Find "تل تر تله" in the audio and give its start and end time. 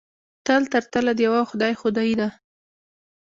0.45-1.11